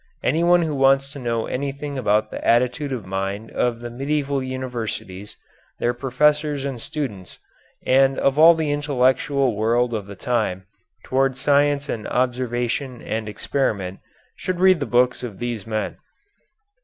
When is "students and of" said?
6.81-8.39